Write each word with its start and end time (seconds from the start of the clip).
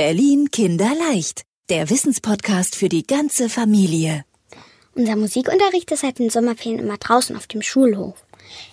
Berlin 0.00 0.50
Kinderleicht, 0.50 1.42
der 1.68 1.90
Wissenspodcast 1.90 2.74
für 2.74 2.88
die 2.88 3.06
ganze 3.06 3.50
Familie. 3.50 4.24
Unser 4.94 5.14
Musikunterricht 5.14 5.90
ist 5.90 6.00
seit 6.00 6.18
den 6.18 6.30
Sommerferien 6.30 6.78
immer 6.78 6.96
draußen 6.96 7.36
auf 7.36 7.46
dem 7.46 7.60
Schulhof. 7.60 8.24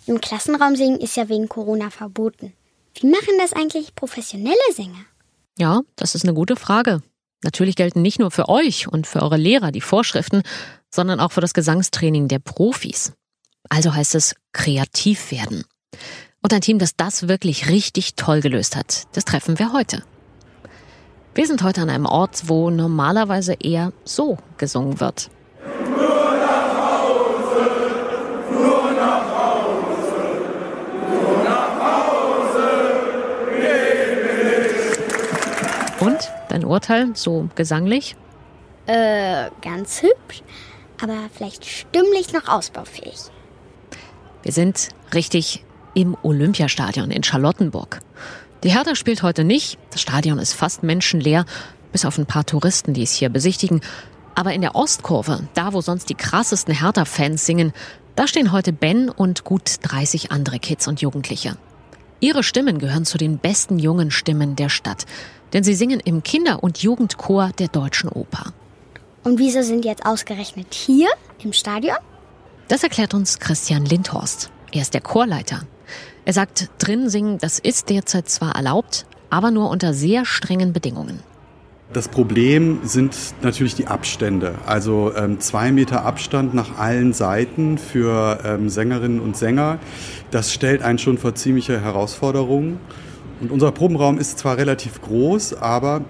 Im 0.06 0.22
Klassenraum 0.22 0.78
singen 0.78 1.02
ist 1.02 1.18
ja 1.18 1.28
wegen 1.28 1.50
Corona 1.50 1.90
verboten. 1.90 2.54
Wie 2.94 3.08
machen 3.08 3.38
das 3.40 3.52
eigentlich 3.52 3.94
professionelle 3.94 4.56
Sänger? 4.74 5.04
Ja, 5.60 5.82
das 5.98 6.16
ist 6.16 6.24
eine 6.24 6.34
gute 6.34 6.56
Frage. 6.56 7.02
Natürlich 7.44 7.76
gelten 7.76 8.02
nicht 8.02 8.20
nur 8.20 8.32
für 8.32 8.48
euch 8.48 8.88
und 8.88 9.06
für 9.06 9.22
eure 9.22 9.36
Lehrer 9.36 9.74
die 9.74 9.82
Vorschriften, 9.82 10.44
sondern 10.90 11.20
auch 11.20 11.34
für 11.34 11.42
das 11.42 11.54
Gesangstraining 11.54 12.30
der 12.30 12.40
Profis. 12.40 13.12
Also 13.68 13.94
heißt 13.94 14.16
es 14.16 14.34
kreativ 14.54 15.32
werden. 15.32 15.66
Und 16.42 16.54
ein 16.54 16.62
Team, 16.62 16.80
das 16.80 16.96
das 16.96 17.28
wirklich 17.28 17.68
richtig 17.68 18.16
toll 18.16 18.40
gelöst 18.40 18.78
hat, 18.78 19.08
das 19.12 19.26
treffen 19.26 19.60
wir 19.60 19.74
heute. 19.74 20.04
Wir 21.38 21.46
sind 21.46 21.62
heute 21.62 21.82
an 21.82 21.92
einem 21.92 22.08
Ort, 22.08 22.50
wo 22.50 22.72
normalerweise 22.72 23.54
eher 23.54 23.94
so 24.04 24.40
gesungen 24.58 25.00
wird. 25.00 25.30
Und 36.00 36.18
dein 36.50 36.66
Urteil, 36.66 37.12
so 37.14 37.48
gesanglich? 37.54 38.16
Äh, 38.88 39.52
ganz 39.62 40.02
hübsch, 40.02 40.42
aber 41.00 41.30
vielleicht 41.32 41.68
stimmlich 41.68 42.34
noch 42.34 42.48
ausbaufähig. 42.48 43.20
Wir 44.42 44.54
sind 44.54 44.90
richtig 45.14 45.64
im 45.94 46.18
Olympiastadion 46.24 47.12
in 47.12 47.22
Charlottenburg. 47.24 48.02
Die 48.64 48.72
Hertha 48.72 48.96
spielt 48.96 49.24
heute 49.24 49.44
nicht. 49.44 49.78
Das 49.92 50.02
Stadion 50.02 50.40
ist 50.40 50.54
fast 50.54 50.84
menschenleer, 50.84 51.46
bis 51.92 52.06
auf 52.06 52.18
ein 52.18 52.26
paar 52.26 52.46
Touristen, 52.46 52.94
die 52.94 53.04
es 53.04 53.14
hier 53.14 53.30
besichtigen. 53.30 53.82
Aber 54.36 54.54
in 54.54 54.62
der 54.62 54.76
Ostkurve, 54.76 55.48
da 55.54 55.74
wo 55.74 55.82
sonst 55.82 56.10
die 56.10 56.16
krassesten 56.16 56.74
Hertha-Fans 56.74 57.46
singen, 57.46 57.74
da 58.16 58.28
stehen 58.28 58.52
heute 58.52 58.74
Ben 58.74 59.10
und 59.10 59.44
gut 59.44 59.76
30 59.84 60.32
andere 60.32 60.60
Kids 60.60 60.88
und 60.88 61.02
Jugendliche. 61.02 61.58
Ihre 62.20 62.42
Stimmen 62.42 62.80
gehören 62.80 63.06
zu 63.06 63.20
den 63.20 63.38
besten 63.38 63.78
jungen 63.78 64.10
Stimmen 64.10 64.56
der 64.56 64.70
Stadt, 64.70 65.06
denn 65.54 65.64
sie 65.64 65.76
singen 65.76 66.00
im 66.00 66.24
Kinder- 66.24 66.64
und 66.64 66.80
Jugendchor 66.80 67.52
der 67.60 67.68
Deutschen 67.68 68.10
Oper. 68.10 68.54
Und 69.24 69.38
wieso 69.38 69.62
sind 69.62 69.84
die 69.84 69.90
jetzt 69.90 70.06
ausgerechnet 70.06 70.74
hier 70.74 71.10
im 71.44 71.54
Stadion? 71.54 71.98
Das 72.68 72.82
erklärt 72.82 73.14
uns 73.14 73.40
Christian 73.40 73.86
Lindhorst. 73.86 74.50
Er 74.72 74.82
ist 74.82 74.94
der 74.94 75.02
Chorleiter. 75.02 75.62
Er 76.28 76.34
sagt, 76.34 76.70
drin 76.80 77.08
singen, 77.08 77.38
das 77.38 77.58
ist 77.58 77.90
derzeit 77.90 78.28
zwar 78.28 78.58
erlaubt, 78.58 79.06
aber 79.30 79.50
nur 79.50 79.70
unter 79.70 79.94
sehr 79.94 80.26
strengen 80.26 80.74
Bedingungen. 80.74 81.22
Das 81.94 82.10
Problem 82.10 82.82
sind 82.84 83.16
natürlich 83.44 83.76
die 83.76 83.88
Abstände. 83.88 84.56
Also 84.66 85.14
ähm, 85.16 85.40
zwei 85.40 85.72
Meter 85.72 86.04
Abstand 86.04 86.54
nach 86.54 86.78
allen 86.78 87.14
Seiten 87.14 87.78
für 87.78 88.40
ähm, 88.44 88.68
Sängerinnen 88.68 89.22
und 89.22 89.38
Sänger. 89.38 89.80
Das 90.30 90.52
stellt 90.52 90.82
einen 90.82 91.00
schon 91.00 91.18
vor 91.18 91.34
ziemliche 91.34 91.80
Herausforderungen. 91.80 92.82
Und 93.40 93.50
unser 93.50 93.72
Probenraum 93.72 94.18
ist 94.18 94.38
zwar 94.38 94.58
relativ 94.58 95.02
groß, 95.02 95.54
aber 95.54 96.02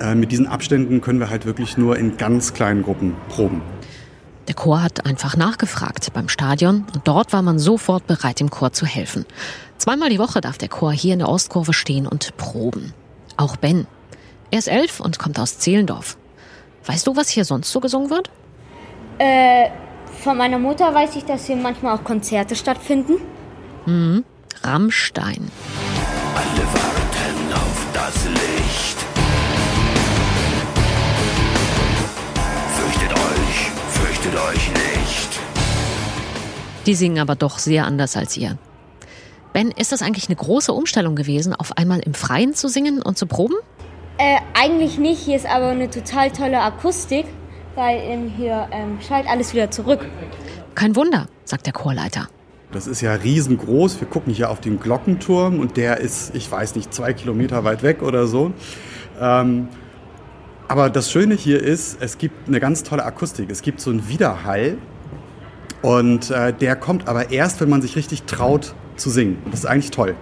äh, 0.00 0.14
mit 0.14 0.32
diesen 0.32 0.46
Abständen 0.46 1.02
können 1.02 1.20
wir 1.20 1.28
halt 1.28 1.44
wirklich 1.44 1.76
nur 1.76 1.98
in 1.98 2.16
ganz 2.16 2.54
kleinen 2.54 2.82
Gruppen 2.82 3.16
proben. 3.28 3.60
Der 4.50 4.56
Chor 4.56 4.82
hat 4.82 5.06
einfach 5.06 5.36
nachgefragt 5.36 6.12
beim 6.12 6.28
Stadion 6.28 6.84
und 6.92 7.06
dort 7.06 7.32
war 7.32 7.40
man 7.40 7.60
sofort 7.60 8.08
bereit, 8.08 8.40
dem 8.40 8.50
Chor 8.50 8.72
zu 8.72 8.84
helfen. 8.84 9.24
Zweimal 9.78 10.10
die 10.10 10.18
Woche 10.18 10.40
darf 10.40 10.58
der 10.58 10.68
Chor 10.68 10.90
hier 10.90 11.12
in 11.12 11.20
der 11.20 11.28
Ostkurve 11.28 11.72
stehen 11.72 12.04
und 12.04 12.36
proben. 12.36 12.92
Auch 13.36 13.56
Ben. 13.56 13.86
Er 14.50 14.58
ist 14.58 14.66
elf 14.66 14.98
und 14.98 15.20
kommt 15.20 15.38
aus 15.38 15.60
Zehlendorf. 15.60 16.16
Weißt 16.84 17.06
du, 17.06 17.14
was 17.14 17.28
hier 17.28 17.44
sonst 17.44 17.70
so 17.70 17.78
gesungen 17.78 18.10
wird? 18.10 18.28
Äh, 19.18 19.68
von 20.20 20.36
meiner 20.36 20.58
Mutter 20.58 20.92
weiß 20.92 21.14
ich, 21.14 21.24
dass 21.24 21.46
hier 21.46 21.54
manchmal 21.54 21.96
auch 21.96 22.02
Konzerte 22.02 22.56
stattfinden. 22.56 23.18
Mhm. 23.86 24.24
Rammstein. 24.64 25.48
Alle 26.34 26.66
warten 26.72 27.52
auf 27.54 27.86
das 27.94 28.24
Licht. 28.24 29.09
Die 36.86 36.94
singen 36.94 37.18
aber 37.18 37.34
doch 37.36 37.58
sehr 37.58 37.84
anders 37.84 38.16
als 38.16 38.36
ihr. 38.36 38.56
Ben, 39.52 39.70
ist 39.72 39.92
das 39.92 40.02
eigentlich 40.02 40.28
eine 40.28 40.36
große 40.36 40.72
Umstellung 40.72 41.16
gewesen, 41.16 41.54
auf 41.54 41.76
einmal 41.76 42.00
im 42.00 42.14
Freien 42.14 42.54
zu 42.54 42.68
singen 42.68 43.02
und 43.02 43.18
zu 43.18 43.26
proben? 43.26 43.54
Äh, 44.18 44.38
eigentlich 44.54 44.98
nicht. 44.98 45.20
Hier 45.20 45.36
ist 45.36 45.46
aber 45.46 45.68
eine 45.68 45.90
total 45.90 46.30
tolle 46.30 46.60
Akustik, 46.60 47.26
weil 47.74 47.98
ähm, 48.02 48.32
hier 48.36 48.68
ähm, 48.70 48.98
schallt 49.06 49.26
alles 49.26 49.52
wieder 49.52 49.70
zurück. 49.70 50.06
Kein 50.74 50.94
Wunder, 50.94 51.26
sagt 51.44 51.66
der 51.66 51.72
Chorleiter. 51.72 52.28
Das 52.72 52.86
ist 52.86 53.00
ja 53.00 53.12
riesengroß. 53.14 54.00
Wir 54.00 54.06
gucken 54.06 54.32
hier 54.32 54.50
auf 54.50 54.60
den 54.60 54.78
Glockenturm 54.78 55.58
und 55.58 55.76
der 55.76 55.98
ist, 55.98 56.34
ich 56.36 56.50
weiß 56.50 56.76
nicht, 56.76 56.94
zwei 56.94 57.12
Kilometer 57.12 57.64
weit 57.64 57.82
weg 57.82 58.02
oder 58.02 58.26
so. 58.26 58.52
Ähm, 59.20 59.68
aber 60.68 60.88
das 60.88 61.10
Schöne 61.10 61.34
hier 61.34 61.60
ist, 61.60 62.00
es 62.00 62.16
gibt 62.16 62.46
eine 62.46 62.60
ganz 62.60 62.84
tolle 62.84 63.04
Akustik. 63.04 63.50
Es 63.50 63.62
gibt 63.62 63.80
so 63.80 63.90
einen 63.90 64.08
Widerhall 64.08 64.78
und 65.82 66.30
äh, 66.30 66.52
der 66.52 66.76
kommt 66.76 67.08
aber 67.08 67.30
erst, 67.30 67.60
wenn 67.60 67.68
man 67.68 67.82
sich 67.82 67.96
richtig 67.96 68.24
traut 68.24 68.74
zu 68.96 69.10
singen. 69.10 69.38
Das 69.50 69.60
ist 69.60 69.66
eigentlich 69.66 69.90
toll. 69.90 70.14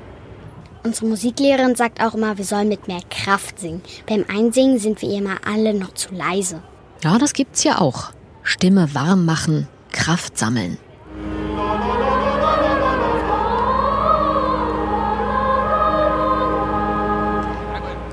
Unsere 0.85 1.07
Musiklehrerin 1.07 1.75
sagt 1.75 2.01
auch 2.01 2.15
immer, 2.15 2.39
wir 2.39 2.45
sollen 2.45 2.69
mit 2.69 2.87
mehr 2.89 3.01
Kraft 3.11 3.59
singen. 3.59 3.83
Beim 4.07 4.25
Einsingen 4.29 4.79
sind 4.79 5.03
wir 5.03 5.11
immer 5.11 5.37
alle 5.45 5.75
noch 5.75 5.93
zu 5.95 6.15
leise. 6.15 6.63
Ja, 7.03 7.19
das 7.19 7.33
gibt's 7.33 7.65
ja 7.65 7.81
auch. 7.81 8.13
Stimme 8.43 8.95
warm 8.95 9.25
machen, 9.25 9.69
Kraft 9.93 10.39
sammeln. 10.39 10.79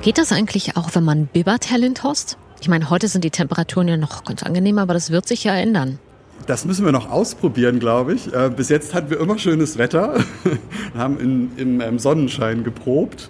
Geht 0.02 0.18
das 0.20 0.32
eigentlich 0.32 0.78
auch, 0.78 0.94
wenn 0.94 1.04
man 1.04 1.26
bibbert, 1.26 1.72
Herr 1.72 1.80
Lindhorst? 1.80 2.38
Ich 2.62 2.68
meine, 2.68 2.90
heute 2.90 3.08
sind 3.08 3.24
die 3.24 3.32
Temperaturen 3.32 3.88
ja 3.88 3.98
noch 3.98 4.24
ganz 4.24 4.44
angenehm, 4.44 4.78
aber 4.78 4.94
das 4.94 5.10
wird 5.10 5.28
sich 5.28 5.44
ja 5.44 5.56
ändern. 5.56 6.00
Das 6.48 6.66
müssen 6.66 6.86
wir 6.86 6.92
noch 6.92 7.10
ausprobieren, 7.10 7.80
glaube 7.80 8.14
ich. 8.14 8.32
Äh, 8.34 8.52
bis 8.56 8.70
jetzt 8.70 8.94
hatten 8.94 9.10
wir 9.10 9.20
immer 9.20 9.38
schönes 9.40 9.78
Wetter, 9.78 10.16
haben 10.98 11.20
in, 11.20 11.52
im, 11.58 11.82
im, 11.82 12.00
Sonnenschein 12.00 12.64
geprobt. 12.64 13.30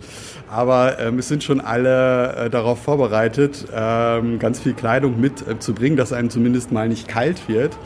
Aber 0.49 0.99
ähm, 0.99 1.19
es 1.19 1.27
sind 1.27 1.43
schon 1.43 1.61
alle 1.61 2.35
äh, 2.35 2.49
darauf 2.49 2.81
vorbereitet, 2.81 3.65
ähm, 3.73 4.37
ganz 4.39 4.59
viel 4.59 4.73
Kleidung 4.73 5.19
mitzubringen, 5.19 5.97
äh, 5.97 6.01
dass 6.01 6.13
einem 6.13 6.29
zumindest 6.29 6.71
mal 6.71 6.89
nicht 6.89 7.07
kalt 7.07 7.47
wird. 7.47 7.77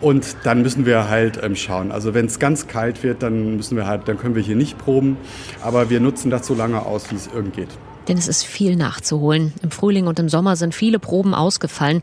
Und 0.00 0.36
dann 0.42 0.62
müssen 0.62 0.84
wir 0.84 1.08
halt 1.08 1.38
ähm, 1.42 1.54
schauen. 1.54 1.92
Also 1.92 2.12
wenn 2.12 2.26
es 2.26 2.40
ganz 2.40 2.66
kalt 2.66 3.04
wird, 3.04 3.22
dann 3.22 3.56
müssen 3.56 3.76
wir 3.76 3.86
halt, 3.86 4.08
dann 4.08 4.18
können 4.18 4.34
wir 4.34 4.42
hier 4.42 4.56
nicht 4.56 4.76
proben. 4.78 5.16
Aber 5.62 5.90
wir 5.90 6.00
nutzen 6.00 6.30
das 6.30 6.46
so 6.46 6.54
lange 6.54 6.84
aus, 6.84 7.10
wie 7.12 7.14
es 7.14 7.28
irgend 7.32 7.54
geht. 7.54 7.68
Denn 8.08 8.18
es 8.18 8.26
ist 8.26 8.42
viel 8.42 8.74
nachzuholen. 8.74 9.52
Im 9.62 9.70
Frühling 9.70 10.08
und 10.08 10.18
im 10.18 10.28
Sommer 10.28 10.56
sind 10.56 10.74
viele 10.74 10.98
Proben 10.98 11.34
ausgefallen. 11.34 12.02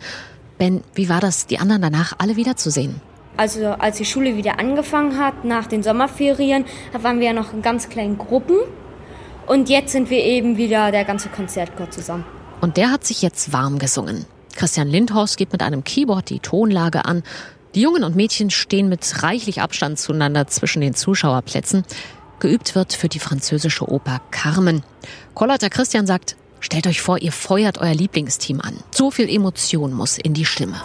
Ben, 0.59 0.83
wie 0.93 1.09
war 1.09 1.21
das, 1.21 1.47
die 1.47 1.57
anderen 1.57 1.81
danach 1.81 2.13
alle 2.17 2.35
wiederzusehen? 2.35 3.01
Also 3.37 3.67
als 3.67 3.97
die 3.97 4.05
Schule 4.05 4.35
wieder 4.35 4.59
angefangen 4.59 5.17
hat, 5.17 5.45
nach 5.45 5.67
den 5.67 5.81
Sommerferien, 5.81 6.65
waren 6.91 7.19
wir 7.19 7.27
ja 7.27 7.33
noch 7.33 7.53
in 7.53 7.61
ganz 7.61 7.87
kleinen 7.87 8.17
Gruppen. 8.17 8.57
Und 9.47 9.69
jetzt 9.69 9.93
sind 9.93 10.09
wir 10.09 10.21
eben 10.21 10.57
wieder 10.57 10.91
der 10.91 11.05
ganze 11.05 11.29
Konzertchor 11.29 11.89
zusammen. 11.89 12.25
Und 12.59 12.75
der 12.75 12.91
hat 12.91 13.05
sich 13.05 13.21
jetzt 13.21 13.53
warm 13.53 13.79
gesungen. 13.79 14.25
Christian 14.55 14.89
Lindhorst 14.89 15.37
gibt 15.37 15.53
mit 15.53 15.63
einem 15.63 15.85
Keyboard 15.85 16.29
die 16.29 16.39
Tonlage 16.39 17.05
an. 17.05 17.23
Die 17.73 17.81
Jungen 17.81 18.03
und 18.03 18.17
Mädchen 18.17 18.49
stehen 18.49 18.89
mit 18.89 19.23
reichlich 19.23 19.61
Abstand 19.61 19.97
zueinander 19.97 20.47
zwischen 20.47 20.81
den 20.81 20.93
Zuschauerplätzen. 20.93 21.85
Geübt 22.39 22.75
wird 22.75 22.91
für 22.91 23.07
die 23.07 23.19
französische 23.19 23.89
Oper 23.89 24.19
Carmen. 24.31 24.83
Chorleiter 25.35 25.69
Christian 25.69 26.05
sagt, 26.05 26.35
stellt 26.59 26.87
euch 26.87 27.01
vor, 27.01 27.21
ihr 27.21 27.31
feuert 27.31 27.77
euer 27.77 27.93
Lieblingsteam 27.93 28.61
an. 28.61 28.77
So 28.91 29.11
viel 29.11 29.29
Emotion 29.29 29.93
muss 29.93 30.17
in 30.17 30.33
die 30.33 30.45
Stimme. 30.45 30.81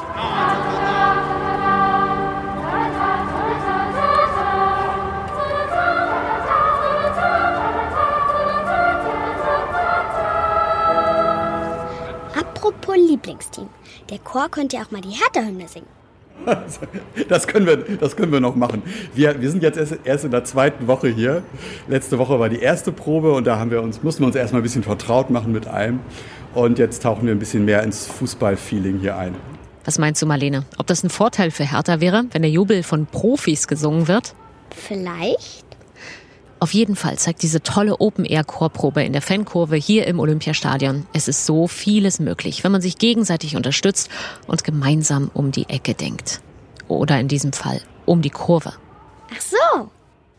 Apropos 12.36 12.96
Lieblingsteam. 12.96 13.68
Der 14.10 14.18
Chor 14.18 14.48
könnte 14.48 14.76
ja 14.76 14.82
auch 14.82 14.90
mal 14.90 15.00
die 15.00 15.10
Hertha-Hymne 15.10 15.68
singen. 15.68 16.03
Das 17.28 17.46
können 17.46 17.66
wir, 17.66 17.76
das 17.76 18.16
können 18.16 18.32
wir 18.32 18.40
noch 18.40 18.56
machen. 18.56 18.82
Wir, 19.14 19.40
wir 19.40 19.50
sind 19.50 19.62
jetzt 19.62 19.78
erst, 19.78 19.98
erst 20.04 20.24
in 20.24 20.30
der 20.30 20.44
zweiten 20.44 20.86
Woche 20.86 21.08
hier. 21.08 21.42
Letzte 21.88 22.18
Woche 22.18 22.38
war 22.38 22.48
die 22.48 22.60
erste 22.60 22.92
Probe 22.92 23.32
und 23.32 23.46
da 23.46 23.58
haben 23.58 23.70
wir 23.70 23.82
uns, 23.82 24.02
mussten 24.02 24.22
wir 24.22 24.26
uns 24.26 24.36
erstmal 24.36 24.60
ein 24.60 24.64
bisschen 24.64 24.82
vertraut 24.82 25.30
machen 25.30 25.52
mit 25.52 25.66
allem. 25.66 26.00
Und 26.54 26.78
jetzt 26.78 27.02
tauchen 27.02 27.26
wir 27.26 27.34
ein 27.34 27.38
bisschen 27.38 27.64
mehr 27.64 27.82
ins 27.82 28.06
Fußballfeeling 28.06 29.00
hier 29.00 29.16
ein. 29.16 29.34
Was 29.84 29.98
meinst 29.98 30.22
du, 30.22 30.26
Marlene? 30.26 30.64
Ob 30.78 30.86
das 30.86 31.02
ein 31.02 31.10
Vorteil 31.10 31.50
für 31.50 31.70
Hertha 31.70 32.00
wäre, 32.00 32.24
wenn 32.32 32.42
der 32.42 32.50
Jubel 32.50 32.82
von 32.82 33.06
Profis 33.06 33.68
gesungen 33.68 34.08
wird? 34.08 34.34
Vielleicht. 34.70 35.64
Auf 36.64 36.72
jeden 36.72 36.96
Fall 36.96 37.18
zeigt 37.18 37.42
diese 37.42 37.62
tolle 37.62 38.00
Open-Air-Chorprobe 38.00 39.04
in 39.04 39.12
der 39.12 39.20
Fankurve 39.20 39.76
hier 39.76 40.06
im 40.06 40.18
Olympiastadion. 40.18 41.06
Es 41.12 41.28
ist 41.28 41.44
so 41.44 41.68
vieles 41.68 42.20
möglich, 42.20 42.64
wenn 42.64 42.72
man 42.72 42.80
sich 42.80 42.96
gegenseitig 42.96 43.54
unterstützt 43.54 44.08
und 44.46 44.64
gemeinsam 44.64 45.30
um 45.34 45.52
die 45.52 45.68
Ecke 45.68 45.92
denkt. 45.92 46.40
Oder 46.88 47.20
in 47.20 47.28
diesem 47.28 47.52
Fall 47.52 47.82
um 48.06 48.22
die 48.22 48.30
Kurve. 48.30 48.72
Ach 49.30 49.40
so. 49.42 49.90